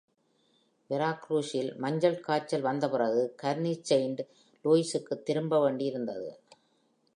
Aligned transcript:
வெராக்ரூஸில் 0.89 1.75
மஞ்சள் 1.75 2.19
காய்ச்சல் 2.19 2.61
வந்த 2.61 2.89
பிறகு, 2.89 3.33
கர்னி 3.35 3.73
செயிண்ட் 3.83 4.21
லூயிஸுக்கு 4.65 5.23
திரும்ப 5.23 5.61
வேண்டி 5.61 5.85
இருந்தது. 5.85 6.39